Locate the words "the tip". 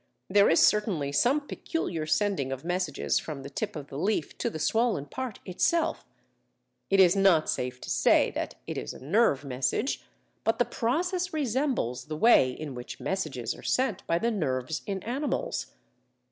3.43-3.75